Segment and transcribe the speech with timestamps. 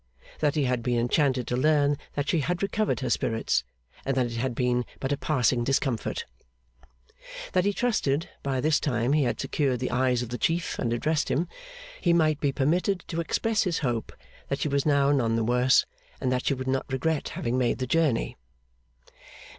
[0.39, 3.63] That he had been enchanted to learn that she had recovered her spirits,
[4.03, 6.25] and that it had been but a passing discomfort.
[7.53, 10.91] That he trusted (by this time he had secured the eyes of the Chief, and
[10.91, 11.47] addressed him)
[12.01, 14.11] he might be permitted to express his hope
[14.47, 15.85] that she was now none the worse,
[16.19, 18.37] and that she would not regret having made the journey.